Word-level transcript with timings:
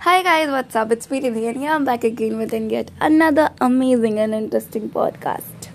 Hi 0.00 0.22
guys, 0.22 0.48
what's 0.48 0.76
up? 0.76 0.92
It's 0.92 1.10
me 1.10 1.20
Nidhi 1.20 1.48
and 1.48 1.64
I'm 1.66 1.84
back 1.84 2.04
again 2.04 2.38
with 2.38 2.52
yet 2.52 2.90
another 3.00 3.50
amazing 3.60 4.20
and 4.20 4.32
interesting 4.32 4.88
podcast. 4.88 5.70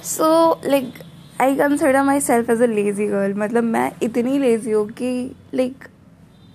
So, 0.00 0.60
like, 0.62 1.00
I 1.40 1.56
consider 1.56 2.04
myself 2.04 2.48
as 2.48 2.60
a 2.60 2.68
lazy 2.68 3.08
girl. 3.08 3.34
मतलब 3.34 3.64
मैं 3.64 3.90
इतनी 4.02 4.38
lazy 4.38 4.74
हूँ 4.74 4.86
कि 5.00 5.10
like 5.52 5.88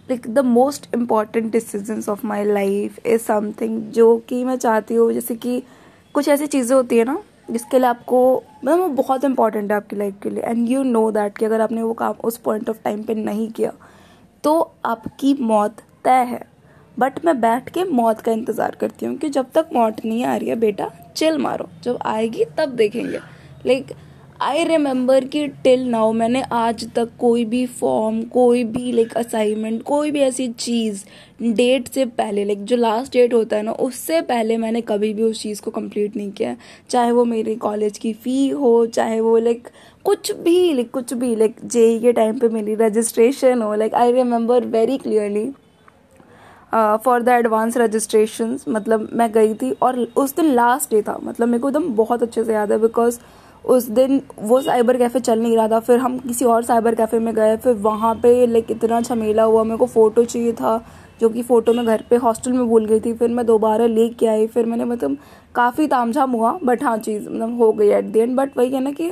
like 0.10 0.30
the 0.34 0.44
most 0.44 0.88
important 0.94 1.52
decisions 1.52 2.08
of 2.08 2.24
my 2.24 2.40
life 2.44 3.02
is 3.16 3.26
something 3.26 3.78
जो 4.00 4.08
कि 4.30 4.44
मैं 4.46 4.58
चाहती 4.58 4.96
हूँ 4.96 5.12
जैसे 5.14 5.36
कि 5.36 5.62
कुछ 6.16 6.30
ऐसी 6.30 6.48
चीज़ें 6.48 6.76
होती 6.76 6.98
है 6.98 7.06
ना 7.06 7.22
जिसके 7.52 7.80
लिए 7.80 7.90
आपको 7.90 8.24
मतलब 8.64 8.80
वो 8.80 8.88
बहुत 9.04 9.24
इंपॉर्टेंट 9.24 9.72
है 9.72 9.78
आपकी 9.78 9.96
लाइफ 9.96 10.16
के 10.24 10.30
लिए 10.30 10.44
एंड 10.44 10.68
यू 10.70 10.84
नो 10.84 11.10
दैट 11.12 11.38
कि 11.38 11.46
अगर 11.46 11.62
आपने 11.62 11.82
वो 11.82 11.94
काम 12.06 12.26
उस 12.32 12.38
पॉइंट 12.48 12.70
ऑफ़ 12.70 12.84
टाइम 12.84 13.04
पे 13.04 13.16
नहीं 13.16 13.50
किया 13.52 13.74
तो 14.44 14.60
आपकी 14.86 15.34
मौत 15.42 15.82
तय 16.10 16.26
है। 16.26 16.42
बट 16.98 17.26
मैं 17.26 17.40
बैठ 17.42 17.70
के 17.70 17.84
मौत 17.86 18.22
का 18.22 18.32
इंतज़ार 18.32 18.76
करती 18.80 19.06
हूँ 19.06 19.16
कि 19.18 19.30
जब 19.30 19.52
तक 19.56 19.70
मौत 19.74 20.06
नहीं 20.06 20.24
आ 20.26 20.36
रही 20.36 20.50
है, 20.50 20.56
बेटा 20.58 20.92
चिल 21.16 21.38
मारो। 21.38 21.70
जब 21.84 21.98
आएगी, 22.06 22.46
तब 22.58 22.70
देखेंगे। 22.76 23.20
लाइक 23.66 23.92
आई 24.42 24.64
रिमेंबर 24.64 25.26
कि 25.26 25.46
टिल 25.64 25.84
नाउ 25.90 26.12
मैंने 26.14 26.42
आज 26.54 26.88
तक 26.96 27.10
कोई 27.20 27.44
भी 27.46 27.66
फॉर्म 27.68 28.22
कोई 28.34 28.64
भी 28.66 28.92
लाइक 28.92 29.14
असाइनमेंट 29.18 29.82
कोई 29.84 30.12
भी 30.12 30.20
ऐसी 30.22 30.48
चीज़ 30.50 31.04
डेट 31.54 31.88
से 31.88 32.06
पहले 32.08 32.46
लाइक 32.46 32.64
जो 32.66 32.76
लास्ट 32.76 33.14
डेट 33.14 33.34
होता 33.34 33.58
है 33.58 33.64
ना, 33.64 33.72
उससे 33.72 34.22
पहले 34.24 34.58
मैंने 34.58 34.82
कभी 34.84 35.14
भी 35.14 35.24
उस 35.24 35.42
चीज़ 35.42 35.62
को 35.62 35.72
कंप्लीट 35.72 36.16
नहीं 36.16 36.32
किया। 36.32 36.56
चाहे 36.90 37.12
वो 37.12 37.26
मेरे 37.26 37.56
कॉलेज 37.58 37.98
की 37.98 38.14
फ़ी 38.16 38.50
हो, 38.50 38.86
चाहे 38.88 39.20
वो 39.22 39.38
लाइक 39.38 39.68
कुछ 40.06 40.32
भी 40.34 40.74
लाइक 40.74 40.92
कुछ 40.92 41.14
भी 41.14 41.36
लाइक 41.36 41.56
जेई 41.66 42.00
के 42.00 42.14
टाइम 42.14 42.40
पे 42.40 42.50
मेरी 42.50 42.76
रजिस्ट्रेशन 42.78 43.62
हो 43.62 43.74
like 43.76 43.94
I 43.96 44.12
remember 44.12 44.66
very 44.68 44.98
clearly 44.98 45.50
for 46.74 47.22
the 47.22 47.30
advance 47.30 47.78
registration 47.78 48.58
मतलब 48.68 49.08
मैं 49.14 49.32
गई 49.32 49.54
थी 49.54 49.72
और 49.82 50.00
उस 50.18 50.36
दिन 50.36 50.54
लास्ट 50.56 50.92
डे 50.92 51.02
था। 51.02 51.18
मतलब 51.24 51.48
मेरे 51.48 51.62
को 51.62 51.70
एकदम 51.70 51.88
बहुत 51.96 52.24
अच्छे 52.24 52.44
से 52.44 52.54
याद 52.54 52.72
है 52.72 52.78
बिकॉज़ 52.80 53.20
उस 53.66 53.86
दिन 53.92 54.22
वो 54.40 54.60
साइबर 54.62 54.98
कैफ़े 54.98 55.20
चल 55.20 55.40
नहीं 55.40 55.56
रहा 55.56 55.68
था। 55.68 55.80
फिर 55.80 56.00
हम 56.00 56.18
किसी 56.20 56.46
और 56.46 56.64
साइबर 56.64 56.96
कैफ़े 56.96 57.20
में 57.20 57.34
गए, 57.36 57.56
फिर 57.58 57.74
वहाँ 57.76 58.14
पे 58.16 58.46
लाइक 58.48 58.72
इतना 58.72 59.02
झमेला 59.02 59.44
हुआ। 59.44 59.64
मेरे 59.64 59.78
को 59.78 59.86
फ़ोटो 59.88 60.24
चाहिए 60.24 60.54
था, 60.54 60.78
जो 61.22 61.30
कि 61.30 61.42
फ़ोटो 61.44 61.74
मैं 61.74 61.86
घर 61.86 62.04
पे 62.10 62.16
हॉस्टल 62.18 62.54
में 62.54 62.66
भूल 62.68 62.86
गई 62.86 63.00
थी। 63.00 63.14
फिर 63.14 63.30
मैं 63.30 63.46
दोबारा 63.46 63.86
ले 63.88 64.08
के 64.10 64.28
आई। 64.28 64.48
फिर 64.48 64.66
मैंने 64.66 64.86
मतलब 64.86 65.18
काफ़ी 65.56 65.88
तामझाम 65.88 66.32
हुआ 66.32 66.58
बट 66.64 66.84
हाँ 66.84 66.98
चीज़ 67.00 67.30
मतलब 67.30 67.58
हो 67.60 67.72
गई 67.74 67.90
एट 67.90 68.06
द 68.06 68.18
एंड 68.18 68.36
बट 68.38 68.58
वही 68.58 68.74
है 68.74 68.82
ना 68.82 68.92
कि 68.92 69.12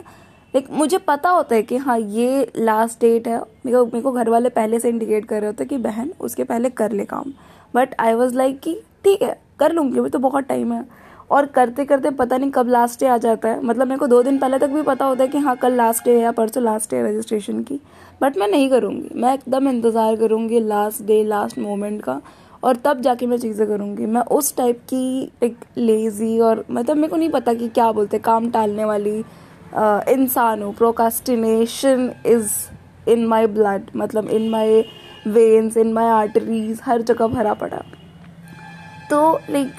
लाइक 0.58 0.70
मुझे 0.72 0.98
पता 0.98 1.30
होता 1.30 1.56
है 1.56 1.64
कि 1.64 1.78
हाँ 1.78 1.98
ये 2.00 2.52
लास्ट 2.58 3.00
डेट 3.02 3.28
है। 3.28 3.38
मेरे 3.66 3.78
को 3.78 3.86
मेरे 3.86 4.02
को 4.02 4.12
घर 4.12 4.30
वाले 4.30 4.50
पहले 4.50 4.80
से 4.80 4.90
इंडिकेट 4.90 5.26
कर 5.26 5.40
रहे 5.42 5.48
होते 5.48 5.66
कि 5.66 5.78
बहन, 5.78 6.12
उसके 6.20 6.44
पहले 6.44 6.70
कर 6.72 6.92
ले 6.92 7.06
काम। 7.06 7.34
बट 7.74 7.94
आई 8.00 8.14
वॉज़ 8.14 8.34
लाइक 8.36 8.60
कि 8.60 8.74
ठीक 9.04 9.22
है, 9.22 9.38
कर 9.60 9.74
लूँगी, 9.74 10.00
अभी 10.00 10.10
तो 10.10 10.20
बहुत 10.20 10.44
टाइम 10.44 10.74
है। 10.74 10.84
और 11.32 11.46
करते 11.46 11.86
करते 11.86 12.10
पता 12.12 12.38
नहीं 12.38 12.52
कब 12.52 12.70
लास्ट 12.70 13.00
डे 13.00 13.08
आ 13.08 13.18
जाता 13.18 13.50
है। 13.50 13.62
मतलब 13.64 13.88
मेरे 13.88 14.00
को 14.00 14.08
दो 14.08 14.24
दिन 14.24 14.38
पहले 14.40 14.60
तक 14.60 14.70
भी 14.70 14.82
पता 14.82 15.06
होता 15.06 15.24
है 15.24 15.30
कि 15.30 15.38
हाँ 15.38 15.56
कल 15.58 15.74
लास्ट 15.74 16.06
डे 16.06 16.16
है 16.16 16.22
या 16.24 16.32
परसों 16.32 16.64
लास्ट 16.64 16.92
डे 16.92 17.02
रजिस्ट्रेशन 17.04 17.62
की। 17.64 17.80
बट 18.22 18.38
मैं 18.38 18.48
नहीं 18.48 18.70
करूँगी। 18.70 19.10
मैं 19.16 19.34
एकदम 19.34 19.68
इंतज़ार 19.70 20.16
करूँगी 20.16 20.60
लास्ट 20.60 21.06
डे 21.06 21.24
लास्ट 21.24 21.60
मोमेंट 21.60 22.02
का। 22.02 22.22
और 22.64 22.76
तब 22.76 23.02
जाके 23.02 23.26
मैं 23.26 23.38
चीज़ें 23.38 23.68
करूँगी। 23.68 24.06
मैं 24.06 24.22
उस 24.22 24.56
टाइप 24.58 24.80
की 24.90 25.32
एक 25.44 25.58
लेज़ी 25.78 26.40
और 26.40 26.66
मतलब 26.72 26.98
मेरे 26.98 27.08
को 27.08 27.16
नहीं 27.16 27.30
पता 27.30 27.54
कि 27.54 27.68
क्या 27.70 27.92
बोलते 27.92 28.20
काम 28.20 28.50
टालने 28.52 28.86
वाली। 28.86 29.24
इंसान 29.74 30.64
हूँ 30.64 30.74
procrastination 30.74 32.12
is 32.26 32.52
in 33.10 33.26
my 33.26 33.48
blood 33.48 33.90
मतलब 33.96 34.30
in 34.30 34.50
my 34.50 34.82
veins 35.28 35.78
in 35.78 35.94
my 35.94 36.06
arteries 36.06 36.82
हर 36.86 37.02
जगह 37.02 37.28
भरा 37.28 37.54
पड़ा 37.54 37.82
तो 39.10 39.22
लाइक 39.50 39.72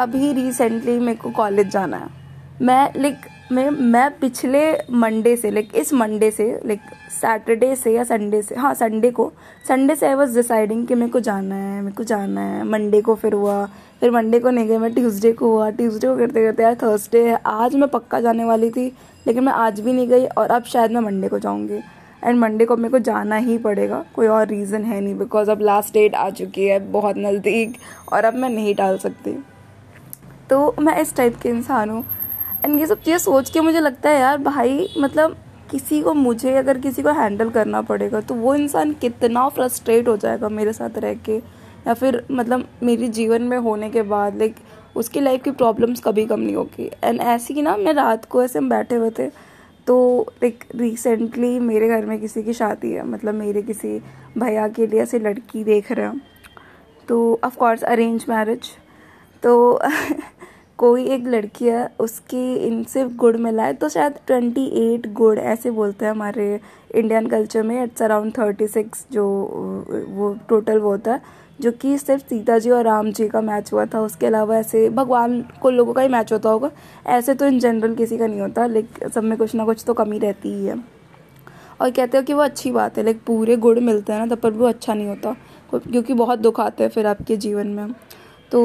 अभी 0.00 0.32
रिसेंटली 0.32 0.98
मेरे 0.98 1.18
को 1.18 1.30
कॉलेज 1.30 1.68
जाना 1.68 1.96
है 1.96 2.20
मैं 2.62 2.92
लाइक 2.96 3.26
मैं 3.52 3.68
मैं 3.70 4.10
पिछले 4.18 4.62
मंडे 4.90 5.36
से 5.36 5.50
लाइक 5.50 5.74
इस 5.76 5.92
मंडे 5.92 6.30
से 6.30 6.46
लाइक 6.66 6.80
सैटरडे 7.12 7.74
से 7.76 7.92
या 7.94 8.04
संडे 8.04 8.42
से 8.42 8.54
हाँ 8.54 8.72
संडे 8.74 9.10
को 9.10 9.32
संडे 9.68 9.96
से 9.96 10.06
आई 10.06 10.14
वॉज़ 10.14 10.36
डिसाइडिंग 10.36 10.86
कि 10.86 10.94
मेरे 10.94 11.10
को 11.12 11.20
जाना 11.20 11.54
है 11.54 11.80
मेरे 11.82 11.94
को 11.96 12.04
जाना 12.04 12.40
है 12.40 12.64
मंडे 12.64 13.00
को 13.02 13.14
फिर 13.14 13.32
हुआ 13.32 13.66
फिर 14.02 14.10
मंडे 14.10 14.38
को 14.40 14.50
नहीं 14.50 14.66
गए 14.68 14.78
मैं 14.78 14.92
ट्यूसडे 14.94 15.30
को 15.32 15.48
हुआ। 15.48 15.68
ट्यूसडे 15.70 16.06
को 16.06 16.16
करते 16.16 16.42
करते 16.44 16.62
यार 16.62 16.74
थर्सडे 16.74 17.20
है। 17.24 17.38
आज 17.46 17.74
मैं 17.74 17.88
पक्का 17.88 18.20
जाने 18.20 18.44
वाली 18.44 18.70
थी, 18.70 18.86
लेकिन 19.26 19.44
मैं 19.44 19.52
आज 19.54 19.78
भी 19.80 19.92
नहीं 19.92 20.08
गई 20.08 20.24
और 20.26 20.50
अब 20.50 20.64
शायद 20.64 20.92
मैं 20.92 21.00
मंडे 21.00 21.28
को 21.28 21.38
जाऊँगी। 21.38 21.78
एंड 22.22 22.38
मंडे 22.38 22.64
को 22.64 22.76
मेरे 22.76 22.90
को 22.90 22.98
जाना 23.00 23.36
ही 23.36 23.58
पड़ेगा। 23.58 24.04
कोई 24.14 24.26
और 24.28 24.46
रीज़न 24.48 24.84
है 24.84 25.00
नहीं 25.00 25.14
बिकॉज़ 25.18 25.50
अब 25.50 25.60
लास्ट 25.60 25.94
डेट 25.94 26.14
आ 26.14 26.28
चुकी 26.30 26.64
है, 26.64 26.78
बहुत 26.90 27.18
नज़दीक, 27.18 27.76
और 28.12 28.24
अब 28.24 28.34
मैं 28.34 28.50
नहीं 28.50 28.74
डाल 28.74 28.98
सकती। 28.98 29.36
तो 30.50 30.74
मैं 30.80 31.00
इस 31.00 31.16
टाइप 31.16 31.36
के 31.42 31.48
इंसान 31.48 31.90
हूँ। 31.90 32.04
एंड 32.64 32.78
ये 32.80 32.86
सब 32.86 33.00
चीज़ें 33.00 33.18
सोच 33.20 33.50
के 33.50 33.60
मुझे 33.60 33.80
लगता 33.80 34.10
है 34.10 34.20
यार, 34.20 34.38
भाई 34.38 34.88
मतलब 34.98 35.36
किसी 35.70 36.02
को 36.02 36.14
मुझे 36.14 36.56
अगर 36.56 36.78
किसी 36.78 37.02
को 37.02 37.12
हैंडल 37.12 37.50
करना 37.50 37.82
पड़ेगा 37.82 38.20
तो 38.20 38.34
वो 38.34 38.54
इंसान 38.54 38.92
कितना 38.92 39.48
फ्रस्ट्रेट 39.50 40.08
हो 40.08 40.16
जाएगा 40.16 40.48
मेरे 40.50 40.72
साथ 40.72 40.98
रह 40.98 41.14
के। 41.24 41.40
या 41.86 41.94
फिर 41.94 42.24
मतलब 42.30 42.68
मेरे 42.82 43.08
जीवन 43.10 43.42
में 43.42 43.56
होने 43.58 43.90
के 43.90 44.02
बाद 44.04 44.38
लाइक 44.38 44.56
उसकी 44.96 45.20
लाइफ 45.20 45.42
की 45.42 45.50
प्रॉब्लम्स 45.52 46.00
कभी 46.00 46.24
कम 46.26 46.40
नहीं 46.40 46.54
होगी। 46.54 46.90
एंड 47.04 47.20
ऐसी 47.20 47.54
कि 47.54 47.62
ना, 47.62 47.76
मैं 47.76 47.92
रात 47.94 48.24
को 48.24 48.42
ऐसे 48.42 48.58
हम 48.58 48.68
बैठे 48.70 48.94
हुए 48.94 49.10
थे 49.18 49.28
तो 49.86 49.96
लाइक 50.42 50.64
रिसेंटली 50.76 51.58
मेरे 51.60 51.88
घर 51.88 52.06
में 52.06 52.18
किसी 52.20 52.42
की 52.42 52.52
शादी 52.52 52.90
है 52.92 53.06
मतलब 53.06 53.34
मेरे 53.34 53.62
किसी 53.62 53.98
भैया 54.38 54.68
के 54.68 54.86
लिए 54.86 55.02
ऐसे 55.02 55.18
लड़की 55.18 55.64
देख 55.64 55.90
रहे 55.92 56.06
हैं। 56.06 56.20
तो 57.08 57.40
ऑफ़ 57.44 57.56
कोर्स 57.56 57.82
अरेंज 57.84 58.24
मैरिज 58.28 58.70
तो 59.42 59.80
कोई 60.78 61.04
एक 61.06 61.26
लड़की 61.26 61.66
है, 61.66 61.88
उसकी 62.00 62.54
इनसे 62.56 63.04
गुड़ 63.16 63.36
मिला 63.36 63.64
है 63.64 63.74
तो 63.74 63.88
शायद 63.88 64.14
ट्वेंटी 64.26 64.64
एट 64.78 65.12
गुड़ 65.12 65.38
ऐसे 65.38 65.70
बोलते 65.70 66.04
हैं 66.04 66.12
हमारे 66.12 66.60
इंडियन 66.94 67.26
कल्चर 67.26 67.62
में 67.62 67.82
इट्स 67.82 68.02
अराउंड 68.02 68.32
थर्टी 68.38 68.66
सिक्स 68.68 69.06
जो, 69.12 69.24
वो 70.08 70.32
टोटल 70.48 70.78
वो 70.78 70.90
होता 70.90 71.12
है। 71.12 71.20
जो 71.62 71.70
कि 71.72 71.96
सिर्फ़ 71.98 72.22
सीता 72.24 72.58
जी 72.58 72.70
और 72.70 72.84
राम 72.84 73.10
जी 73.12 73.26
का 73.28 73.40
मैच 73.40 73.72
हुआ 73.72 73.84
था। 73.86 74.00
उसके 74.00 74.26
अलावा 74.26 74.56
ऐसे 74.56 74.88
भगवान 74.90 75.40
को 75.62 75.70
लोगों 75.70 75.92
का 75.92 76.02
ही 76.02 76.08
मैच 76.08 76.32
होता 76.32 76.50
होगा। 76.50 76.70
ऐसे 77.08 77.34
तो 77.34 77.46
इन 77.46 77.58
जनरल 77.58 77.94
किसी 77.94 78.18
का 78.18 78.26
नहीं 78.26 78.40
होता 78.40 78.66
लेकिन 78.68 79.08
सब 79.08 79.24
में 79.24 79.36
कुछ 79.38 79.54
ना 79.54 79.64
कुछ 79.64 79.84
तो 79.86 79.94
कमी 79.94 80.18
रहती 80.18 80.48
ही 80.50 80.66
है। 80.66 80.76
और 81.80 81.90
कहते 81.90 82.16
हो 82.16 82.22
कि 82.22 82.32
वो 82.32 82.42
अच्छी 82.42 82.70
बात 82.70 82.98
है 82.98 83.04
लाइक 83.04 83.20
पूरे 83.26 83.56
गुड़ 83.58 83.78
मिलते 83.80 84.12
हैं 84.12 84.20
ना, 84.20 84.26
तब 84.26 84.40
पर 84.40 84.50
भी 84.50 84.58
वो 84.58 84.66
अच्छा 84.66 84.94
नहीं 84.94 85.06
होता, 85.06 85.36
क्योंकि 85.72 86.14
बहुत 86.14 86.38
दुख 86.38 86.60
आते 86.60 86.82
हैं 86.82 86.90
फिर 86.90 87.06
आपके 87.06 87.36
जीवन 87.36 87.66
में। 87.68 87.94
तो 88.52 88.62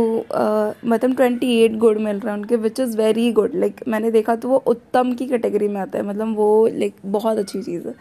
मतलब 0.86 1.16
ट्वेंटी 1.16 1.52
एट 1.60 1.76
गुड 1.80 1.98
मिल 1.98 2.20
रहा 2.20 2.34
है 2.34 2.38
उनके 2.40 2.56
which 2.58 2.80
is 2.80 2.98
very 2.98 3.32
good 3.32 3.52
like 3.56 3.82
मैंने 3.88 4.12
देखा 4.12 4.36
तो 4.36 4.50
वो 4.50 4.58
उत्तम 4.68 5.14
की 5.14 5.26
कैटेगरी 5.28 5.68
में 5.68 5.80
आता 5.82 5.98
है 5.98 6.06
मतलब 6.06 6.36
वो 6.38 6.68
लाइक 6.70 6.96
बहुत 7.06 7.38
अच्छी 7.38 7.62
चीज़ 7.62 7.88
है। 7.88 7.94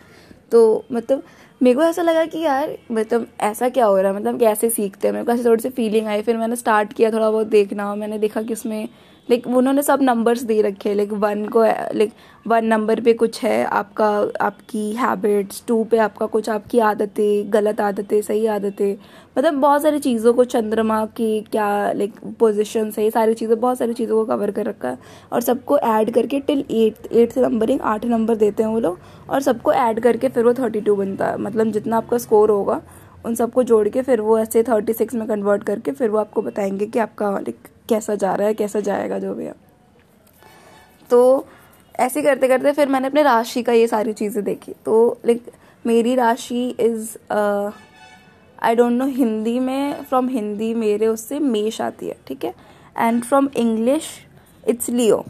तो 0.52 0.84
मतलब 0.92 1.22
मेरे 1.62 1.77
को 1.77 1.83
ऐसा 1.83 2.03
लगा 2.03 2.25
कि 2.27 2.39
यार 2.39 2.78
मतलब 2.93 3.27
ऐसा 3.41 3.69
क्या 3.69 3.87
हो 3.87 3.97
रहा 3.97 4.12
है? 4.12 4.17
मतलब 4.17 4.39
कैसे 4.41 4.71
सीखते 4.71 5.09
हैं? 5.09 5.12
मेरे 5.12 5.25
को 5.25 5.33
ऐसे 5.33 5.44
थोड़ी 5.44 5.62
सी 5.62 5.69
फीलिंग 5.69 6.06
आई, 6.06 6.22
फिर 6.22 6.37
मैंने 6.37 6.56
स्टार्ट 6.56 6.93
किया 6.93 7.11
थोड़ा 7.11 7.31
बहुत 7.31 7.47
देखना, 7.47 7.94
मैंने 7.94 8.19
देखा 8.19 8.43
कि 8.43 8.53
उसमें 8.53 8.89
लाइक 9.28 9.47
उन्होंने 9.47 9.82
सब 9.82 10.03
नंबर्स 10.03 10.42
दे 10.42 10.60
रखे 10.62 10.88
हैं। 10.88 10.97
लाइक 10.97 11.12
वन 11.12 11.44
को 11.47 11.62
लाइक 11.62 12.12
वन 12.47 12.64
नंबर 12.64 13.00
पे 13.00 13.12
कुछ 13.12 13.42
है 13.42 13.64
आपका, 13.64 14.09
आपकी 14.41 14.92
हैबिट्स 14.92 15.62
टू 15.69 15.82
पे 15.84 15.98
आपका 15.98 16.26
कुछ, 16.26 16.48
आपकी 16.48 16.78
आदतें, 16.81 17.53
गलत 17.53 17.81
आदतें, 17.81 18.20
सही 18.22 18.47
आदतें। 18.47 18.97
मतलब 19.38 19.54
बहुत 19.54 19.82
सारी 19.82 19.98
चीज़ों 19.98 20.32
को 20.34 20.44
चंद्रमा 20.44 21.04
की 21.16 21.41
क्या 21.42 21.92
लाइक 21.92 22.14
पोजिशन 22.38 22.92
है 22.98 23.10
सारी 23.10 23.34
चीज़ें, 23.34 23.59
बहुत 23.60 23.78
सारी 23.78 23.92
चीज़ों 23.92 24.16
को 24.16 24.25
कवर 24.26 24.50
कर 24.50 24.66
रखा 24.66 24.88
है। 24.88 24.98
और 25.32 25.41
सबको 25.41 25.78
ऐड 25.78 26.10
करके 26.10 26.41
टिल 26.41 26.64
एट 26.70 27.12
एट 27.12 27.32
से 27.32 27.41
नंबरिंग 27.41 27.81
आठ 27.81 28.04
नंबर 28.06 28.37
देते 28.37 28.62
हैं 28.62 28.70
वो 28.70 28.81
लोग। 28.81 28.98
और 29.31 29.41
सबको 29.41 29.72
ऐड 29.72 30.00
करके 30.00 30.28
फिर 30.28 30.44
वो 30.44 30.54
थर्टी 30.54 30.81
टू 30.81 30.97
बनता 30.97 31.26
है। 31.26 31.38
मतलब 31.38 31.72
जितना 31.72 31.97
आपका 31.97 32.19
स्कोर 32.19 32.50
होगा, 32.50 32.81
उन 33.26 33.34
सबको 33.34 33.62
जोड़ 33.62 33.88
के 33.88 34.03
फिर 34.03 34.20
वो 34.20 34.38
ऐसे 34.38 34.62
थर्टी 34.62 34.93
सिक्स 34.93 35.14
में 35.14 35.26
कन्वर्ट 35.28 35.62
करके 35.62 35.93
फिर 35.93 36.11
वो 36.11 36.19
आपको 36.19 36.43
बताएँगे 36.43 36.87
कि 36.87 36.99
आपका 36.99 37.31
लाइक 37.31 37.69
कैसा 37.88 38.15
जा 38.15 38.35
रहा 38.35 38.47
है, 38.49 38.55
कैसा 38.55 38.81
जाएगा 38.81 39.19
जो 39.19 39.35
भी 39.35 39.44
है। 39.44 39.55
तो 41.11 41.47
ऐसे 41.94 42.23
करते 42.23 42.49
करते 42.49 42.73
फिर 42.73 42.88
मैंने 42.88 43.06
अपने 43.09 43.23
राशि 43.23 43.62
का 43.62 43.73
ये 43.73 43.87
सारी 43.87 44.12
चीज़ें 44.12 44.43
देखी। 44.44 44.73
तो 44.85 45.21
लाइक 45.27 45.50
मेरी 45.85 46.15
राशि 46.15 46.69
is 46.71 47.17
I 47.33 48.75
don't 48.75 48.93
know 48.93 49.06
Hindi 49.06 49.59
में 49.61 50.03
फ्रॉम 50.03 50.29
हिंदी 50.29 50.73
मेरे 50.75 51.06
उससे 51.06 51.38
मेष 51.41 51.81
आती 51.81 52.06
है, 52.06 52.17
ठीक 52.27 52.44
है? 52.44 52.55
And 52.97 53.23
from 53.25 53.49
English 53.56 54.09
it's 54.65 54.88
Leo 54.91 55.25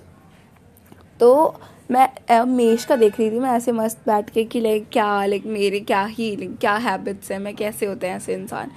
तो 1.21 1.61
मैं 1.91 2.45
मेष 2.47 2.85
का 2.85 2.97
देख 2.97 3.19
रही 3.19 3.31
थी 3.31 3.39
मैं 3.41 3.51
ऐसे 3.51 3.73
मस्त 3.73 3.99
बैठ 4.07 4.31
के 4.31 4.45
कि 4.45 4.61
लाइक 4.61 4.89
क्या 4.93 5.25
लाइक 5.27 5.45
मेरे 5.47 5.81
क्या 5.81 6.05
ही 6.05 6.35
क्या 6.37 6.75
हैबिट्स 6.77 7.31
हैं, 7.33 7.39
मैं 7.39 7.55
कैसे 7.57 7.87
होते 7.87 8.07
हैं 8.07 8.17
ऐसे 8.17 8.35
इंसान। 8.35 8.71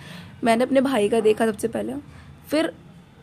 मैंने 0.43 0.63
अपने 0.63 0.81
भाई 0.81 1.09
का 1.09 1.19
देखा 1.19 1.45
सबसे 1.45 1.67
पहले। 1.67 1.93
फिर 2.49 2.71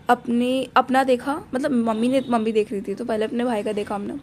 अपने, 0.09 0.69
अपना 0.77 1.03
देखा 1.05 1.41
मतलब 1.55 1.73
मम्मी 1.73 2.09
ने, 2.09 2.23
मम्मी 2.29 2.53
देख 2.53 2.73
रही 2.73 2.81
थी 2.81 2.95
तो 2.95 3.05
पहले 3.05 3.25
अपने 3.25 3.45
भाई 3.45 3.63
का 3.63 3.73
देखा 3.73 3.95
हमने, 3.95 4.15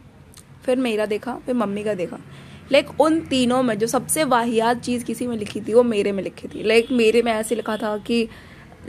फिर 0.66 0.78
मेरा 0.78 1.06
देखा, 1.06 1.36
फिर 1.46 1.56
मम्मी 1.56 1.84
का 1.84 1.94
देखा। 1.94 2.18
लाइक 2.72 3.02
उन 3.02 3.20
तीनों 3.22 3.62
में 3.64 3.78
जो 3.80 3.88
सबसे 3.88 4.24
वाहियात 4.24 4.82
चीज़ 4.82 5.04
किसी 5.06 5.28
में 5.28 5.38
लिखी 5.38 5.62
थी, 5.62 5.74
वो 5.74 5.84
मेरे 5.84 6.12
में 6.12 6.24
लिखी 6.24 6.48
थी। 6.48 6.64
लाइक 6.64 6.92
मेरे 6.92 7.22
में 7.22 7.32
ऐसे 7.34 7.56
लिखा 7.56 7.78
था 7.78 7.98
कि 7.98 8.28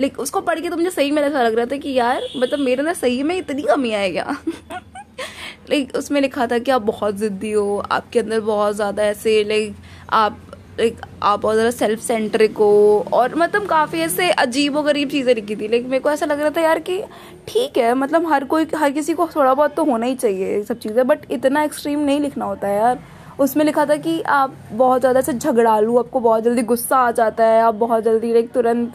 लाइक 0.00 0.19
उसको 0.19 0.41
पढ़ 0.41 0.61
के 0.61 0.70
तो 0.70 0.76
मुझे 0.76 0.91
सही 0.91 1.11
में 1.11 1.23
ऐसा 1.23 1.43
लग 1.43 1.55
रहा 1.55 1.67
था 1.67 1.76
कि 1.76 1.93
यार 1.93 2.23
मतलब 2.37 2.58
मेरे 2.58 2.81
अंदर 2.81 2.94
सही 2.94 3.23
में 3.23 3.37
इतनी 3.37 3.62
कमी 3.62 3.91
है 3.91 4.11
क्या? 4.11 4.37
लाइक 5.70 5.94
उसमें 5.96 6.20
लिखा 6.20 6.46
था 6.46 6.58
कि 6.58 6.70
आप 6.70 6.82
बहुत 6.82 7.17
ज़िद्दी 7.17 7.52
हो, 7.52 7.76
आपके 7.91 8.19
अंदर 8.19 8.41
बहुत 8.41 8.75
ज़्यादा 8.75 9.05
ऐसे 9.05 9.43
लाइक 9.44 9.75
आप 10.12 10.38
लाइक 10.78 11.00
आप 11.22 11.40
बहुत 11.40 11.54
ज़्यादा 11.54 11.70
सेल्फ 11.70 12.00
सेंट्रिक 12.00 12.56
हो 12.58 13.06
और 13.12 13.34
मतलब 13.34 13.66
काफ़ी 13.66 14.00
ऐसे 14.00 14.30
अजीब 14.32 14.78
गरीब 14.80 15.08
चीज़ें 15.10 15.34
लिखी 15.34 15.56
थी। 15.56 15.68
लेकिन 15.68 15.90
मेरे 15.90 16.00
को 16.02 16.10
ऐसा 16.10 16.26
लग 16.26 16.40
रहा 16.40 16.50
था 16.50 16.60
यार 16.60 16.78
कि 16.80 17.02
ठीक 17.48 17.78
है 17.78 17.94
मतलब 17.94 18.26
हर 18.32 18.44
कोई, 18.44 18.66
हर 18.76 18.90
किसी 18.92 19.14
को 19.14 19.26
थोड़ा 19.36 19.52
बहुत 19.54 19.74
तो 19.74 19.84
होना 19.84 20.06
ही 20.06 20.14
चाहिए 20.16 20.62
सब 20.64 20.78
चीज़ें 20.78 21.06
बट 21.06 21.30
इतना 21.30 21.62
एक्सट्रीम 21.62 22.00
नहीं 22.00 22.20
लिखना 22.20 22.44
होता 22.44 22.68
है 22.68 22.76
यार। 22.76 22.98
उसमें 23.40 23.64
लिखा 23.64 23.84
था 23.86 23.96
कि 23.98 24.20
आप 24.22 24.54
बहुत 24.72 25.00
ज़्यादा 25.00 25.20
से 25.20 25.32
झगड़ालू, 25.32 25.96
आपको 25.98 26.20
बहुत 26.20 26.42
जल्दी 26.42 26.62
गुस्सा 26.64 26.96
आ 26.98 27.10
जाता 27.12 27.44
है, 27.44 27.60
आप 27.62 27.74
बहुत 27.76 28.04
जल्दी 28.04 28.32
लाइक 28.32 28.52
तुरंत 28.52 28.92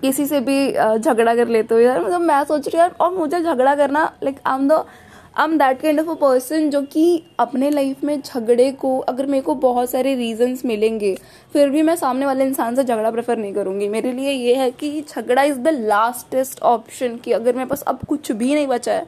किसी 0.00 0.26
से 0.26 0.40
भी 0.40 0.72
झगड़ा 0.72 1.34
कर 1.34 1.48
लेते 1.48 1.74
हो 1.74 1.80
यार। 1.80 2.00
मतलब 2.00 2.20
मैं 2.20 2.42
सोच 2.44 2.66
रही 2.66 2.76
हूँ 2.76 2.80
यार, 2.80 2.94
और 3.00 3.12
मुझे 3.14 3.40
झगड़ा 3.40 3.74
करना 3.74 4.04
like 4.22 4.40
I 4.46 4.58
am 4.58 4.68
the 4.68 4.84
I 5.38 5.44
am 5.44 5.52
that 5.58 5.80
kind 5.80 6.00
of 6.00 6.08
a 6.10 6.14
person 6.20 6.68
जो 6.70 6.80
कि 6.82 7.22
अपने 7.40 7.68
लाइफ 7.70 8.02
में 8.04 8.20
झगड़े 8.20 8.70
को, 8.72 8.98
अगर 9.00 9.26
मेरे 9.26 9.42
को 9.42 9.54
बहुत 9.54 9.90
सारे 9.90 10.14
रीजंस 10.14 10.64
मिलेंगे, 10.64 11.14
फिर 11.52 11.68
भी 11.70 11.82
मैं 11.82 11.94
सामने 11.96 12.26
वाले 12.26 12.44
इंसान 12.44 12.76
से 12.76 12.84
झगड़ा 12.84 13.10
प्रेफर 13.10 13.36
नहीं 13.36 13.52
करूँगी। 13.54 13.88
मेरे 13.88 14.12
लिए 14.12 14.30
ये 14.30 14.54
है 14.54 14.70
कि 14.70 15.00
झगड़ा 15.02 15.42
इज़ 15.42 15.58
द 15.58 15.68
लास्टेस्ट 15.68 16.62
ऑप्शन 16.62 17.16
कि 17.16 17.32
अगर 17.32 17.56
मेरे 17.56 17.66
पास 17.66 17.82
अब 17.82 18.00
कुछ 18.08 18.32
भी 18.32 18.54
नहीं 18.54 18.66
बचा 18.66 18.92
है 18.92 19.06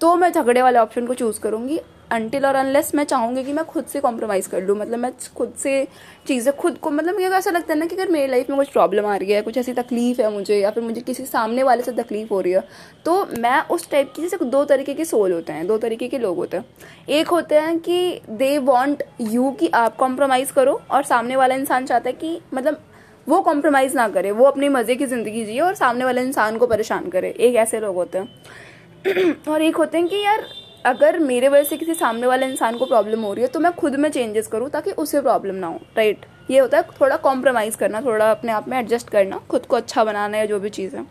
तो 0.00 0.14
मैं 0.16 0.32
झगड़े 0.32 0.62
वाले 0.62 0.78
ऑप्शन 0.78 1.06
को 1.06 1.14
चूज़ 1.14 1.40
करूँगी। 1.40 1.80
अनटिल 2.10 2.46
और 2.46 2.54
अनलेस 2.54 2.94
मैं 2.94 3.04
चाहूँगी 3.04 3.42
कि 3.44 3.52
मैं 3.52 3.64
खुद 3.64 3.84
से 3.84 4.00
कॉम्प्रोमाइज़ 4.00 4.48
कर 4.48 4.62
लूँ 4.62 4.76
मतलब 4.78 4.98
मैं 4.98 5.12
खुद 5.36 5.52
से 5.58 5.86
चीज़ें 6.26 6.54
खुद 6.56 6.78
को 6.78 6.90
मतलब 6.90 7.14
मुझे 7.14 7.28
ऐसा 7.28 7.50
लगता 7.50 7.72
है 7.72 7.78
ना 7.78 7.86
कि 7.86 7.96
अगर 7.96 8.08
मेरी 8.08 8.26
लाइफ 8.26 8.50
में 8.50 8.56
कुछ 8.58 8.68
प्रॉब्लम 8.68 9.06
आ 9.06 9.16
रही 9.16 9.32
है, 9.32 9.42
कुछ 9.42 9.58
ऐसी 9.58 9.72
तकलीफ़ 9.72 10.20
है 10.22 10.30
मुझे, 10.32 10.56
या 10.56 10.70
फिर 10.70 10.82
मुझे 10.84 11.00
किसी 11.00 11.24
सामने 11.26 11.62
वाले 11.62 11.82
से 11.82 11.92
तकलीफ़ 11.92 12.28
हो 12.30 12.40
रही 12.40 12.52
है 12.52 12.64
तो 13.04 13.24
मैं 13.38 13.60
उस 13.68 13.90
टाइप 13.90 14.12
की, 14.16 14.22
जैसे 14.22 14.44
दो 14.46 14.64
तरीके 14.64 14.94
के 14.94 15.04
सोल 15.04 15.32
होते 15.32 15.52
हैं, 15.52 15.66
दो 15.66 15.78
तरीके 15.78 16.08
के 16.08 16.18
लोग 16.18 16.36
होते 16.36 16.56
हैं। 16.56 16.64
एक 17.10 17.28
होते 17.28 17.54
हैं 17.56 17.78
कि 17.78 18.20
दे 18.30 18.56
वॉन्ट 18.60 19.02
यू 19.22 19.50
कि 19.50 19.68
आप 19.74 19.96
कॉम्प्रोमाइज़ 19.96 20.52
करो, 20.52 20.80
और 20.90 21.02
सामने 21.04 21.36
वाला 21.36 21.54
इंसान 21.54 21.86
चाहता 21.86 22.08
है 22.08 22.14
कि 22.14 22.40
मतलब 22.54 22.84
वो 23.26 23.40
कॉम्प्रोमाइज़ 23.42 23.96
ना 23.96 24.08
करे, 24.08 24.30
वो 24.30 24.44
अपनी 24.44 24.68
मज़े 24.68 24.94
की 24.96 25.06
ज़िंदगी 25.06 25.44
जिए, 25.44 25.60
और 25.60 25.74
सामने 25.74 26.04
वाले 26.04 26.22
इंसान 26.22 26.56
को 26.58 26.66
परेशान 26.66 27.08
करे। 27.10 27.30
एक 27.30 27.56
ऐसे 27.56 27.80
लोग 27.80 27.94
होते 27.96 28.18
हैं। 28.18 29.34
और 29.48 29.62
एक 29.62 29.76
होते 29.76 29.98
हैं 29.98 30.06
कि 30.08 30.16
यार 30.16 30.46
अगर 30.88 31.18
मेरे 31.18 31.48
वजह 31.48 31.64
से 31.64 31.76
किसी 31.76 31.94
सामने 31.94 32.26
वाले 32.26 32.46
इंसान 32.46 32.76
को 32.78 32.86
प्रॉब्लम 32.86 33.22
हो 33.22 33.32
रही 33.32 33.42
है 33.42 33.48
तो 33.48 33.60
मैं 33.60 33.72
खुद 33.72 33.94
में 33.96 34.08
चेंजेस 34.10 34.46
करूँ 34.46 34.68
ताकि 34.70 34.90
उसे 34.92 35.20
प्रॉब्लम 35.20 35.54
ना 35.54 35.66
हो 35.66 35.80
राइट 35.96 36.26
ये 36.50 36.58
होता 36.58 36.76
है 36.76 36.82
थोड़ा 37.00 37.16
कॉम्प्रोमाइज़ 37.18 37.76
करना 37.76 38.00
थोड़ा 38.00 38.30
अपने 38.30 38.52
आप 38.52 38.68
में 38.68 38.78
एडजस्ट 38.78 39.10
करना 39.10 39.40
खुद 39.48 39.66
को 39.66 39.76
अच्छा 39.76 40.04
बनाना 40.04 40.38
या 40.38 40.44
जो 40.46 40.60
भी 40.60 40.70
चीज़ 40.70 40.96
है 40.96 41.02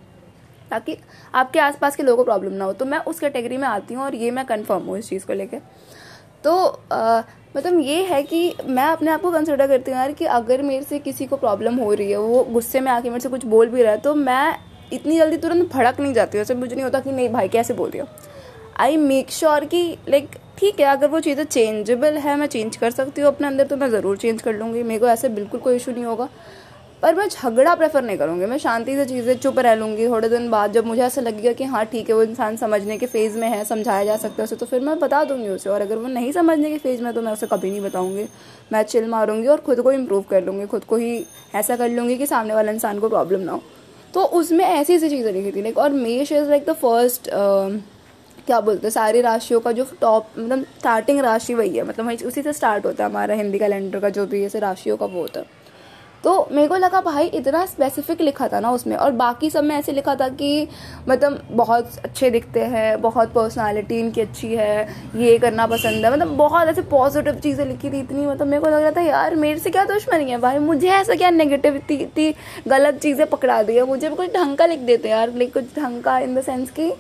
ताकि 0.72 0.98
आपके 1.34 1.60
आसपास 1.60 1.96
के 1.96 2.04
लोगों 2.04 2.18
को 2.18 2.24
प्रॉब्लम 2.24 2.54
ना 2.54 2.66
हो। 2.66 2.74
तो 2.74 2.86
मैं 2.86 2.98
उस 3.00 3.20
कैटेगरी 3.20 3.58
में 3.58 3.68
आती 3.68 3.94
हूँ 3.94 4.04
और 4.04 4.16
ये 4.16 4.32
मैं 4.32 4.46
कन्फर्म 4.46 4.84
हूँ 4.84 4.98
इस 4.98 5.10
चीज़ 5.10 5.26
को 5.26 5.34
लेकर 5.34 5.62
तो 6.44 6.56
आ, 6.92 7.22
मतलब 7.58 7.80
ये 7.80 8.02
है 8.04 8.22
कि 8.24 8.54
मैं 8.66 8.86
अपने 8.86 9.12
आप 9.12 9.22
को 9.22 9.32
कंसिडर 9.32 9.68
करती 9.68 9.92
हूँ 9.92 10.00
यार 10.00 10.12
कि 10.12 10.26
अगर 10.26 10.62
मेरे 10.62 10.84
से 10.84 11.00
किसी 11.00 11.26
को 11.26 11.38
प्रॉब्लम 11.38 11.76
हो 11.76 11.94
रही 11.94 12.12
है 12.12 12.18
वो 12.20 12.44
गुस्से 12.52 12.80
में 12.80 12.92
आके 12.92 13.10
मेरे 13.10 13.20
से 13.20 13.30
कुछ 13.30 13.46
बोल 13.46 13.70
भी 13.70 13.84
रहा 13.84 13.92
है 13.92 14.00
तो 14.00 14.16
मैं 14.16 14.58
इतनी 14.94 15.18
जल्दी 15.18 15.38
तुरंत 15.38 15.72
भड़क 15.74 16.00
नहीं 16.00 16.14
जाती 16.14 16.38
हूँ। 16.38 16.42
ऐसे 16.42 16.56
मुझे 16.56 16.76
नहीं 16.76 16.84
होता 16.84 17.00
कि 17.00 17.12
नहीं 17.12 17.30
भाई 17.30 17.48
कैसे 17.50 17.74
बोल 17.74 17.92
दिया 17.92 18.06
आई 18.80 18.98
मेक 18.98 19.32
श्योर 19.32 19.66
कि 19.66 19.82
लाइक 20.10 20.36
ठीक 20.58 20.80
है, 20.80 20.86
अगर 20.88 21.08
वो 21.08 21.20
चीज़ें 21.20 21.44
चेंजेबल 21.44 22.18
है, 22.18 22.36
मैं 22.36 22.48
चेंज 22.48 22.76
कर 22.78 22.92
सकती 22.92 23.22
हूँ 23.22 23.28
अपने 23.28 23.48
अंदर 23.48 23.68
तो 23.68 23.78
मैं 23.78 23.90
ज़रूर 23.90 24.18
चेंज 24.18 24.42
कर 24.42 24.54
लूँगी। 24.54 24.84
मेरे 24.84 25.00
को 25.00 25.08
ऐसे 25.08 25.30
बिल्कुल 25.30 25.60
कोई 25.60 25.76
इशू 25.76 25.92
नहीं 25.92 26.06
होगा। 26.06 26.28
पर 27.02 27.16
मैं 27.16 27.28
झगड़ा 27.30 27.74
प्रेफर 27.76 28.02
नहीं 28.04 28.18
करूँगी। 28.18 28.46
मैं 28.46 28.58
शांति 28.58 28.96
से 28.96 29.06
चीज़ें 29.06 29.38
चुप 29.38 29.60
रह 29.60 29.74
लूँगी। 29.76 30.08
थोड़े 30.08 30.30
दिन 30.30 30.50
बाद 30.52 30.72
जब 30.74 30.86
मुझे 30.86 31.02
ऐसा 31.04 31.22
लगेगा 31.22 31.52
कि 31.54 31.64
हाँ 31.64 31.84
ठीक 31.86 32.10
है, 32.10 32.16
वो 32.16 32.24
इंसान 32.24 32.56
समझने 32.58 32.98
के 32.98 33.06
फ़ेज़ 33.06 33.38
में 33.38 33.48
है, 33.50 33.64
समझाया 33.66 34.06
जा 34.06 34.16
सकता 34.18 34.36
है 34.38 34.44
उसे 34.44 34.56
तो 34.56 34.66
फिर 34.66 34.80
मैं 34.82 34.98
बता 35.00 35.24
दूँगी 35.24 35.50
उसे। 35.50 35.70
और 35.70 35.82
अगर 35.82 35.96
वो 35.96 36.08
नहीं 36.08 36.32
समझने 36.32 36.72
के 36.72 36.78
फ़ेज़ 36.78 37.04
में 37.04 37.14
तो 37.14 37.22
मैं 37.22 37.32
उसे 37.32 37.48
कभी 37.48 37.72
नहीं 37.72 37.82
बताऊँगी। 37.82 38.26
मैं 38.74 38.84
चिल 38.84 39.08
मारूँगी 39.10 39.48
और 39.48 39.62
खुद 39.62 39.82
को 39.82 39.92
इम्प्रूव 39.92 40.24
कर 40.30 40.44
लूँगी। 40.46 40.66
खुद 40.68 40.84
को 40.84 40.96
ही 40.96 41.26
ऐसा 41.56 41.76
कर 41.76 41.90
लूँगी 41.90 42.18
कि 42.18 42.26
सामने 42.26 42.54
वाला 42.54 42.72
इंसान 42.72 43.00
को 43.00 43.10
प्रॉब्लम 43.10 43.42
ना 43.42 43.52
हो। 43.52 43.62
तो 44.14 44.24
उसमें 44.24 44.66
ऐसी 44.66 44.94
ऐसी 44.94 45.10
चीज़ें 45.10 45.32
लिखी 45.34 45.52
थी 45.52 45.62
लाइक 45.62 45.78
और 45.78 45.90
Mesh 45.92 46.32
is 46.32 46.50
like 46.50 46.66
the 46.66 46.74
first 46.76 47.30
क्या 48.48 48.60
बोलते 48.62 48.88
हैं, 48.88 48.92
सारी 48.92 49.22
राशियों 49.22 49.60
का 49.60 49.72
जो 49.72 49.86
टॉप 50.02 50.28
मतलब 50.38 50.66
स्टार्टिंग 50.80 51.20
राशि 51.22 51.54
वही 51.54 51.78
है 51.78 51.88
मतलब 51.88 52.28
उसी 52.28 52.42
से 52.42 52.54
स्टार्ट 52.54 52.86
होता 52.86 53.04
है 53.04 53.10
हमारा 53.10 53.36
हिंदी 53.36 53.60
कैलेंडर 53.60 54.00
का 54.00 54.10
जो 54.10 54.26
भी 54.26 54.44
ऐसे 54.46 54.60
राशियों 54.60 54.98
का 54.98 55.06
वो 55.06 55.22
होता 55.22 55.40
है। 55.40 55.56
तो 56.24 56.48
मेरे 56.52 56.68
को 56.68 56.76
लगा 56.76 57.00
भाई 57.02 57.26
इतना 57.28 57.66
स्पेसिफिक 57.66 58.22
लिखा 58.22 58.48
था 58.48 58.60
ना 58.60 58.72
उसमें, 58.72 58.96
और 58.96 59.12
बाकी 59.14 59.50
सब 59.50 59.64
में 59.64 59.76
ऐसे 59.76 59.92
लिखा 59.92 60.16
था 60.16 60.28
कि 60.30 60.68
मतलब 61.10 61.42
बहुत 61.52 61.98
अच्छे 62.06 62.30
दिखते 62.30 62.64
हैं, 62.66 63.02
बहुत 63.02 63.34
पर्सनालिटी 63.34 64.00
इनकी 64.00 64.22
अच्छी 64.22 64.56
है, 64.56 64.88
ये 65.16 65.38
करना 65.38 65.68
पसंद 65.68 66.06
है 66.06 66.12
मतलब 66.14 66.36
बहुत 66.38 66.68
ऐसे 66.68 66.82
पॉजिटिव 66.92 67.40
चीज़ें 67.40 67.66
लिखी 67.66 67.90
थी, 67.90 68.00
इतनी 68.00 68.26
मतलब 68.26 68.48
मेरे 68.48 68.62
को 68.62 68.70
लग 68.70 68.82
रहा 68.82 68.92
था, 68.92 69.02
यार, 69.02 69.36
मेरे 69.36 69.60
से 69.60 69.70
क्या 69.70 69.84
दुश्मनी 69.86 70.32
है 70.32 70.38
भाई? 70.40 70.60
मुझे 70.60 70.90
ऐसा 70.92 71.16
क्या 71.16 71.30
नेगेटिव 71.32 71.76
इतनी 71.76 72.34
गलत 72.68 73.00
चीज़ें 73.02 73.26
पकड़ा 73.28 73.62
दी 73.64 73.76
है, 73.76 73.86
मुझे 73.86 74.10
कुछ 74.10 74.34
ढंग 74.34 74.58
का 74.58 74.66
लिख 74.66 74.80
देते 74.82 75.10
यार 75.10 75.34
लाइक 75.34 75.54
कुछ 75.54 75.76
ढंग 75.78 76.02
का 76.04 76.18
इन 76.20 76.36
द 76.36 76.42
सेंस 76.44 76.70
की 76.72 76.92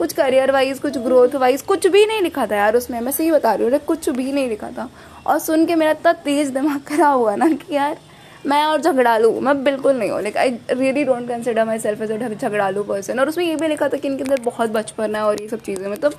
कुछ 0.00 0.12
करियर 0.12 0.50
वाइज 0.52 0.78
कुछ 0.78 0.98
ग्रोथ 0.98 1.34
वाइज 1.36 1.62
कुछ 1.62 1.86
भी 1.86 2.04
नहीं 2.06 2.20
लिखा 2.22 2.46
था 2.46 2.56
यार 2.56 2.76
उसमें, 2.76 3.00
मैं 3.00 3.12
सही 3.12 3.30
बता 3.30 3.52
रही 3.54 3.68
हूँ 3.68 3.78
कुछ 3.86 4.08
भी 4.10 4.32
नहीं 4.32 4.48
लिखा 4.48 4.70
था। 4.70 4.88
और 5.26 5.38
सुन 5.38 5.66
के 5.66 5.74
मेरा 5.74 5.90
इतना 5.90 6.12
तेज 6.24 6.48
दिमाग 6.50 6.80
खराब 6.88 7.18
हुआ 7.18 7.34
ना 7.36 7.48
कि 7.48 7.74
यार, 7.74 7.96
मैं 8.46 8.64
और 8.64 8.80
झगड़ा 8.80 9.16
लूँ, 9.18 9.40
मैं 9.40 9.62
बिल्कुल 9.64 9.96
नहीं 9.96 10.10
हूँ 10.10 10.20
like 10.22 10.36
I 10.36 10.50
really 10.70 11.04
don't 11.04 11.28
consider 11.28 11.64
myself 11.78 12.02
as 12.02 12.10
a 12.12 12.28
झगड़ालू 12.28 12.82
पर्सन 12.84 13.20
और 13.20 13.28
उसमें 13.28 13.44
ये 13.44 13.56
भी 13.56 13.68
लिखा 13.68 13.88
था 13.88 13.96
कि 13.96 14.08
इनके 14.08 14.22
अंदर 14.22 14.40
बहुत 14.44 14.70
बचपन 14.70 15.16
है 15.16 15.22
और 15.22 15.42
ये 15.42 15.48
सब 15.48 15.60
चीज़ें 15.62 15.88
मतलब 15.88 16.14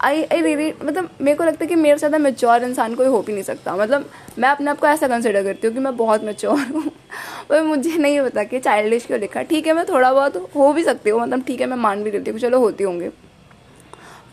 आई 0.00 0.22
आई 0.24 0.40
रियली 0.42 0.72
मतलब 0.82 1.10
मेरे 1.20 1.36
को 1.36 1.44
लगता 1.44 1.64
है 1.64 1.68
कि 1.68 1.74
मेरे 1.74 1.94
से 1.94 1.98
ज़्यादा 1.98 2.18
मेच्योर 2.18 2.64
इंसान 2.64 2.94
कोई 2.94 3.06
हो 3.06 3.22
भी 3.22 3.32
नहीं 3.32 3.42
सकता। 3.42 3.76
मतलब 3.76 4.08
मैं 4.38 4.48
अपने 4.48 4.70
आप 4.70 4.78
को 4.78 4.86
ऐसा 4.86 5.08
कंसिडर 5.08 5.42
करती 5.42 5.66
हूँ 5.66 5.74
कि 5.74 5.80
मैं 5.80 5.96
बहुत 5.96 6.24
मेच्योर 6.24 6.58
हूँ। 6.74 6.90
पर 7.48 7.62
मुझे 7.62 7.96
नहीं 7.96 8.20
पता 8.20 8.44
कि 8.44 8.58
चाइल्डिश 8.58 9.06
क्यों 9.06 9.20
लिखा। 9.20 9.42
ठीक 9.42 9.66
है, 9.66 9.72
मैं 9.72 9.84
थोड़ा 9.84 10.12
बहुत 10.12 10.36
हो 10.56 10.72
भी 10.72 10.84
सकती 10.84 11.10
हूँ 11.10 11.20
मतलब 11.22 11.42
ठीक 11.42 11.60
है, 11.60 11.66
मैं 11.66 11.76
मान 11.76 12.04
भी 12.04 12.10
लेती 12.10 12.30
हूँ, 12.30 12.38
चलो 12.40 12.60
होती 12.60 12.84
होंगे। 12.84 13.10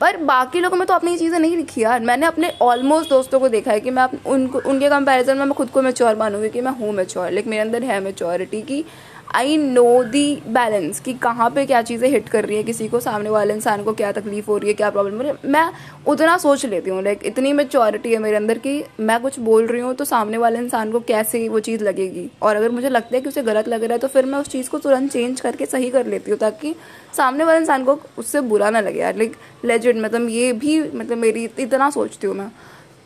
पर 0.01 0.17
बाकी 0.17 0.59
लोगों 0.59 0.77
में 0.77 0.85
तो 0.87 0.93
अपनी 0.93 1.17
चीज़ें 1.17 1.37
नहीं 1.39 1.57
लिखी 1.57 1.81
यार। 1.81 1.99
मैंने 1.99 2.25
अपने 2.25 2.51
ऑलमोस्ट 2.61 3.09
दोस्तों 3.09 3.39
को 3.39 3.49
देखा 3.49 3.71
है 3.71 3.79
कि 3.79 3.89
मैं 3.89 4.07
उनको, 4.25 4.59
उनके 4.59 4.89
कंपैरिजन 4.89 5.37
में 5.37 5.45
मैं 5.45 5.53
खुद 5.53 5.69
को 5.69 5.81
मेच्योर 5.81 6.15
मानूँगी 6.15 6.49
कि 6.49 6.61
मैं 6.61 6.71
हूँ 6.71 6.91
मेच्योर 6.93 7.31
लेकिन 7.31 7.49
मेरे 7.49 7.61
अंदर 7.61 7.83
है 7.83 7.99
मेच्योरिटी 7.99 8.61
की 8.61 8.83
आई 9.27 9.55
नो 9.57 10.03
दी 10.03 10.35
बैलेंस 10.47 10.99
कि 10.99 11.13
कहाँ 11.13 11.49
पे 11.49 11.65
क्या 11.65 11.81
चीज़ें 11.81 12.07
हिट 12.09 12.27
कर 12.29 12.45
रही 12.45 12.57
है 12.57 12.63
किसी 12.63 12.87
को, 12.87 12.99
सामने 12.99 13.29
वाले 13.29 13.53
इंसान 13.53 13.83
को 13.83 13.93
क्या 13.93 14.11
तकलीफ़ 14.11 14.45
हो 14.47 14.57
रही 14.57 14.69
है, 14.69 14.73
क्या 14.73 14.89
प्रॉब्लम 14.89 15.15
हो 15.15 15.21
रही 15.21 15.31
है। 15.31 15.51
मैं 15.51 15.71
उतना 16.07 16.37
सोच 16.37 16.65
लेती 16.65 16.89
हूँ 16.89 17.01
लाइक 17.03 17.25
इतनी 17.25 17.53
मेच्योरिटी 17.53 18.11
है 18.11 18.17
मेरे 18.17 18.35
अंदर 18.35 18.57
कि 18.57 18.83
मैं 18.99 19.19
कुछ 19.21 19.39
बोल 19.39 19.67
रही 19.67 19.81
हूँ 19.81 19.93
तो 19.95 20.05
सामने 20.05 20.37
वाले 20.37 20.59
इंसान 20.59 20.91
को 20.91 20.99
कैसे 20.99 21.47
वो 21.49 21.59
चीज़ 21.59 21.83
लगेगी। 21.83 22.29
और 22.41 22.55
अगर 22.55 22.71
मुझे 22.71 22.89
लगता 22.89 23.15
है 23.15 23.21
कि 23.21 23.29
उसे 23.29 23.43
गलत 23.43 23.67
लग 23.67 23.83
रहा 23.83 23.93
है 23.93 23.99
तो 23.99 24.07
फिर 24.07 24.25
मैं 24.25 24.39
उस 24.39 24.49
चीज़ 24.49 24.69
को 24.69 24.79
तुरंत 24.79 25.11
चेंज 25.11 25.41
करके 25.41 25.65
सही 25.65 25.89
कर 25.89 26.05
लेती 26.05 26.31
हूँ 26.31 26.39
ताकि 26.39 26.75
सामने 27.17 27.43
वाले 27.43 27.59
इंसान 27.59 27.83
को 27.83 27.99
उससे 28.17 28.41
बुरा 28.43 28.69
ना 28.69 28.79
लगे 28.81 28.99
यार। 28.99 29.15
लाइक 29.17 29.35
लेजेंड 29.65 30.01
मतलब 30.01 30.29
ये 30.29 30.51
भी 30.53 30.79
मतलब 30.83 31.17
मेरी 31.17 31.49
इतना 31.59 31.89
सोचती 31.89 32.27
हूँ 32.27 32.35
मैं। 32.35 32.51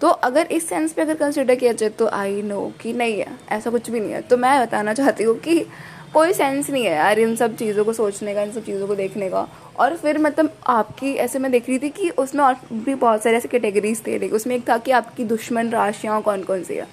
तो 0.02 0.08
अगर 0.08 0.48
इस 0.48 0.68
सेंस 0.70 0.94
पे 0.94 1.02
अगर 1.02 1.14
कंसिडर 1.16 1.56
किया 1.56 1.72
जाए 1.74 1.90
तो 1.90 2.08
आई 2.08 2.42
नो 2.42 2.72
कि 2.82 2.94
नहीं 2.94 3.20
है, 3.20 3.28
ऐसा 3.52 3.70
कुछ 3.70 3.90
भी 3.90 4.00
नहीं 4.00 4.12
है। 4.12 4.22
तो 4.22 4.38
मैं 4.38 4.60
बताना 4.62 4.94
चाहती 4.94 5.24
हूँ 5.24 5.36
कि 5.38 5.66
कोई 6.14 6.34
सेंस 6.34 6.70
नहीं 6.70 6.84
है 6.86 6.92
यार 6.92 7.20
इन 7.20 7.36
सब 7.36 7.56
चीज़ों 7.56 7.84
को 7.86 7.94
सोचने 7.94 8.34
का, 8.34 8.42
इन 8.42 8.52
सब 8.52 8.64
चीज़ों 8.66 8.88
को 8.88 8.96
देखने 8.96 9.30
का। 9.30 9.48
और 9.80 9.96
फिर 9.98 10.18
मतलब 10.18 10.54
आपकी, 10.68 11.14
ऐसे 11.16 11.40
मैं 11.40 11.52
देख 11.52 11.70
रही 11.70 11.80
थी 11.80 11.90
कि 11.90 12.10
उसमें 12.10 12.44
और 12.44 12.56
भी 12.74 12.96
बहुत 12.96 13.24
सारे 13.24 13.38
ऐसे 13.38 13.48
कैटेगरीज 13.48 14.06
थे 14.08 14.18
देखो 14.20 14.36
उसमें 14.36 14.56
एक 14.56 14.68
था 14.70 14.78
कि 14.78 14.92
आपकी 14.92 15.24
दुश्मन 15.26 15.70
राशियाँ 15.70 16.22
कौन 16.22 16.44
कौन 16.44 16.64
सी 16.64 16.76
है। 16.76 16.88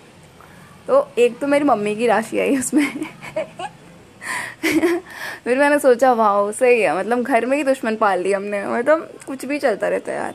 तो 0.89 1.09
एक 1.19 1.39
तो 1.39 1.47
मेरी 1.47 1.65
मम्मी 1.65 1.95
की 1.97 2.07
राशि 2.07 2.39
आई 2.39 2.57
उसमें। 2.59 2.87
फिर 5.45 5.59
मैंने 5.59 5.79
सोचा 5.79 6.13
वाह 6.13 6.51
सही 6.53 6.81
है 6.81 6.97
मतलब 6.99 7.23
घर 7.23 7.47
में 7.47 7.57
ही 7.57 7.63
दुश्मन 7.65 7.97
पाल 7.97 8.21
लिया 8.21 8.39
हमने। 8.39 8.65
मतलब 8.67 9.09
कुछ 9.27 9.45
भी 9.45 9.59
चलता 9.59 9.89
रहता 9.89 10.13
है 10.13 10.19
यार। 10.19 10.35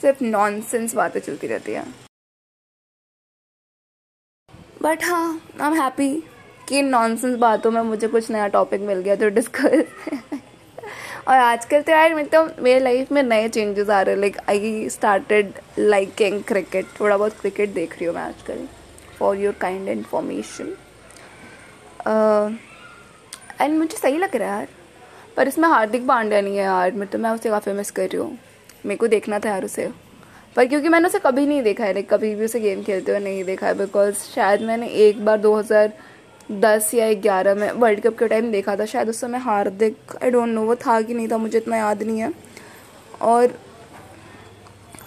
सिर्फ़ 0.00 0.24
नॉनसेंस 0.24 0.94
बातें 0.94 1.20
चलती 1.20 1.46
रहती 1.46 1.72
है। 1.72 1.84
बट 4.82 5.04
हाँ 5.04 5.40
आई 5.60 5.66
एम 5.66 5.80
हैप्पी 5.80 6.10
कि 6.68 6.82
नॉनसेंस 6.82 7.36
बातों 7.38 7.70
में 7.70 7.80
मुझे 7.82 8.08
कुछ 8.08 8.30
नया 8.30 8.46
टॉपिक 8.48 8.80
मिल 8.80 8.98
गया 9.00 9.14
तो 9.16 9.28
डिस्कस 9.30 9.84
और 11.28 11.36
आजकल 11.36 11.82
तो 11.82 11.92
यार 11.92 12.14
मतलब 12.14 12.56
मेरे 12.62 12.80
लाइफ 12.80 13.12
में 13.12 13.22
नए 13.22 13.48
चेंजेस 13.48 13.90
आ 13.90 14.00
रहे 14.02 14.14
हैं। 14.14 14.20
Like 14.20 14.36
I 14.48 14.88
started 14.90 15.52
liking 15.78 16.42
cricket 16.48 16.86
थोड़ा 17.00 17.16
बहुत 17.16 17.40
क्रिकेट 17.40 17.72
देख 17.74 17.94
रही 17.94 18.06
हूँ 18.06 18.14
मैं 18.14 18.22
आजकल। 18.22 18.66
For 19.18 19.36
your 19.36 19.54
kind 19.60 19.88
information 19.88 20.74
and 23.60 23.78
मुझे 23.78 23.96
सही 23.96 24.18
लग 24.18 24.36
रहा 24.36 24.48
है 24.48 24.58
यार। 24.58 24.68
पर 25.36 25.48
इसमें 25.48 25.68
हार्दिक 25.68 26.06
पांड्या 26.08 26.40
नहीं 26.40 26.56
है 26.56 26.64
यार। 26.64 26.92
मतलब 26.94 27.20
मैं 27.20 27.30
उसे 27.30 27.50
काफ़ी 27.50 27.72
मिस 27.72 27.90
कर 27.90 28.02
रही 28.04 28.16
हूँ। 28.16 28.38
मेरे 28.86 28.96
को 28.96 29.06
देखना 29.08 29.38
था 29.38 29.48
यार 29.48 29.64
उसे। 29.64 29.88
पर 30.56 30.66
क्योंकि 30.66 30.88
मैंने 30.88 31.08
उसे 31.08 31.18
कभी 31.18 31.46
नहीं 31.46 31.62
देखा 31.62 31.84
है। 31.84 31.92
लाइक 31.92 32.08
कभी 32.10 32.34
भी 32.34 32.44
उसे 32.44 32.60
गेम 32.60 32.82
खेलते 32.82 33.12
हुए 33.12 33.20
नहीं 33.20 33.44
देखा 33.44 33.66
है। 33.66 33.74
बिकॉज़ 33.78 34.14
शायद 34.34 34.62
मैंने 34.62 34.88
एक 35.06 35.24
बार 35.24 35.38
2000 35.38 35.92
दस 36.50 36.90
या 36.94 37.12
ग्यारह, 37.14 37.54
में 37.54 37.70
वर्ल्ड 37.72 38.00
कप 38.00 38.18
के 38.18 38.28
टाइम 38.28 38.50
देखा 38.52 38.76
था, 38.76 38.84
शायद 38.84 39.08
उस 39.08 39.20
समय 39.20 39.38
हार्दिक 39.38 40.16
आई 40.22 40.30
डोंट 40.30 40.48
नो 40.48 40.62
वो 40.62 40.74
था 40.76 41.00
कि 41.00 41.14
नहीं 41.14 41.28
था, 41.28 41.38
मुझे 41.38 41.58
इतना 41.58 41.76
याद 41.76 42.02
नहीं 42.02 42.20
है। 42.20 42.32
और 43.22 43.58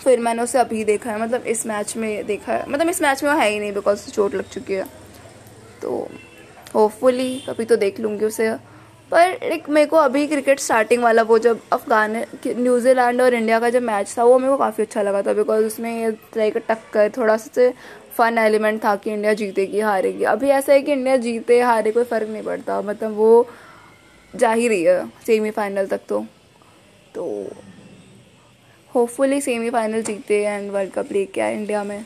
फिर 0.03 0.19
मैंने 0.19 0.41
उसे 0.43 0.59
अभी 0.59 0.83
देखा 0.83 1.11
है 1.11 1.21
मतलब 1.21 1.45
इस 1.45 1.65
मैच 1.67 1.95
में 1.97 2.25
देखा 2.25 2.53
है। 2.53 2.69
मतलब 2.69 2.89
इस 2.89 3.01
मैच 3.01 3.23
में 3.23 3.31
वो 3.31 3.37
है 3.39 3.49
ही 3.49 3.59
नहीं 3.59 3.73
बिकॉज़ 3.73 4.09
चोट 4.11 4.35
लग 4.35 4.49
चुकी 4.49 4.73
है। 4.73 4.85
तो 5.81 6.07
होपफुली 6.75 7.33
कभी 7.47 7.65
तो 7.65 7.75
देख 7.75 7.99
लूँगी 7.99 8.25
उसे। 8.25 8.49
पर 9.11 9.29
लाइक 9.43 9.69
मेरे 9.69 9.87
को 9.87 9.97
अभी 9.97 10.25
क्रिकेट 10.27 10.59
स्टार्टिंग 10.59 11.03
वाला 11.03 11.21
वो 11.21 11.37
जब 11.39 11.59
अफगान 11.73 12.15
न्यूजीलैंड 12.47 13.21
और 13.21 13.33
इंडिया 13.33 13.59
का 13.59 13.69
जब 13.69 13.81
मैच 13.81 14.15
था, 14.17 14.23
वो 14.23 14.37
मेरे 14.39 14.51
को 14.51 14.57
काफ़ी 14.57 14.83
अच्छा 14.83 15.01
लगा 15.01 15.21
था 15.21 15.33
बिकॉज़ 15.33 15.65
उसमें 15.65 16.09
लाइक 16.37 16.57
टक्कर 16.69 17.11
थोड़ा 17.17 17.35
सा 17.37 17.71
फन 18.17 18.37
एलिमेंट 18.37 18.83
था 18.83 18.95
कि 18.95 19.11
इंडिया 19.11 19.33
जीतेगी 19.33 19.79
हारेगी। 19.79 20.23
अभी 20.23 20.49
ऐसा 20.49 20.73
है 20.73 20.81
कि 20.81 20.91
इंडिया 20.91 21.17
जीते, 21.17 21.59
हारे 21.61 21.91
कोई 21.91 22.03
फ़र्क 22.03 22.29
नहीं 22.29 22.43
पड़ता। 22.43 22.81
मतलब 22.81 23.11
वो 23.11 23.47
जा 24.35 24.51
ही 24.51 24.67
रही 24.67 24.83
है 24.83 25.05
सेमीफाइनल 25.25 25.87
तक 25.87 26.01
तो। 26.09 26.25
तो 27.15 27.25
होपफुली 28.95 29.41
सेमीफाइनल 29.41 30.01
जीते 30.01 30.43
एंड 30.43 30.71
वर्ल्ड 30.71 30.91
कप 30.91 31.11
लेके 31.11 31.41
आए 31.41 31.55
इंडिया 31.55 31.83
में। 31.83 32.05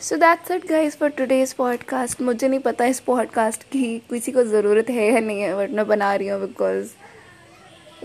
So 0.00 0.16
that's 0.16 0.50
it 0.50 0.66
guys 0.66 0.96
for 0.96 1.08
today's 1.08 1.52
podcast 1.52 2.22
मुझे 2.22 2.48
नहीं 2.48 2.60
पता 2.60 2.84
इस 2.84 3.00
पॉडकास्ट 3.00 3.62
की 3.62 3.98
किसी 3.98 4.32
को 4.32 4.44
ज़रूरत 4.44 4.90
है 4.90 5.12
या 5.12 5.20
नहीं 5.20 5.40
है 5.40 5.56
बट 5.56 5.70
मैं 5.70 5.86
बना 5.86 6.14
रही 6.14 6.28
हूँ 6.28 6.40
बिकॉज़ 6.40 6.90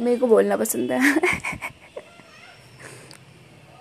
मेरे 0.02 0.18
को 0.18 0.28
बोलना 0.28 0.58
पसंद 0.58 0.92
है। 0.92 1.16